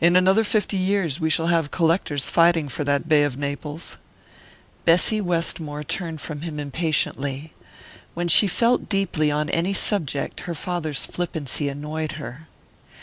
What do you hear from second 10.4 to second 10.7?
her